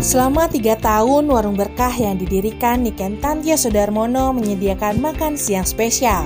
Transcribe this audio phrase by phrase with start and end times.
[0.00, 6.24] Selama tiga tahun, Warung Berkah yang didirikan Niken Tantia Sudarmono menyediakan makan siang spesial.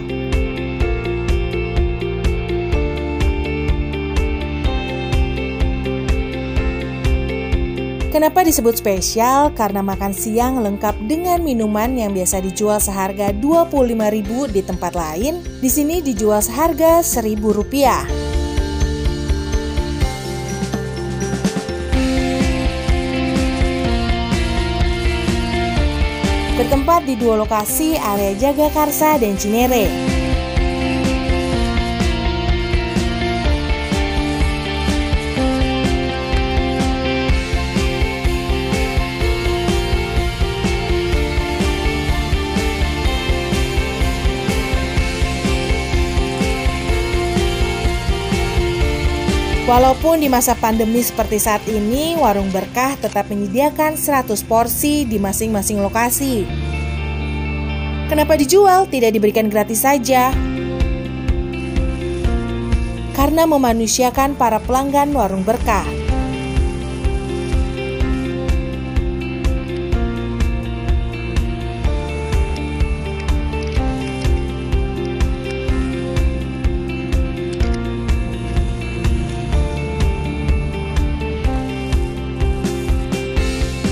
[8.15, 9.51] Kenapa disebut spesial?
[9.59, 15.67] Karena makan siang lengkap dengan minuman yang biasa dijual seharga Rp25.000 di tempat lain, di
[15.67, 18.24] sini dijual seharga Rp1.000.
[26.55, 30.14] bertempat di dua lokasi area Jagakarsa dan Cinere.
[49.65, 55.81] Walaupun di masa pandemi seperti saat ini, Warung Berkah tetap menyediakan 100 porsi di masing-masing
[55.81, 56.45] lokasi.
[58.13, 60.37] Kenapa dijual, tidak diberikan gratis saja?
[63.17, 66.04] Karena memanusiakan para pelanggan Warung Berkah.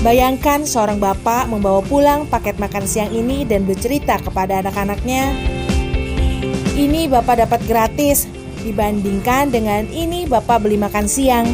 [0.03, 5.31] Bayangkan seorang bapak membawa pulang paket makan siang ini dan bercerita kepada anak-anaknya,
[6.75, 8.27] "Ini bapak dapat gratis
[8.67, 11.47] dibandingkan dengan ini bapak beli makan siang."